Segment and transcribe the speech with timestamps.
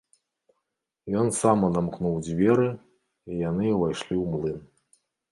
[1.23, 2.65] Ён сам адамкнуў дзверы,
[3.33, 4.57] і яны ўвайшлі ў млын.